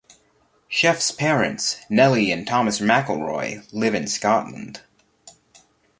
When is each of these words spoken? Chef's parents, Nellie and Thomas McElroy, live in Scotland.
Chef's 0.67 1.11
parents, 1.11 1.77
Nellie 1.87 2.31
and 2.31 2.47
Thomas 2.47 2.79
McElroy, 2.79 3.71
live 3.71 3.93
in 3.93 4.07
Scotland. 4.07 4.81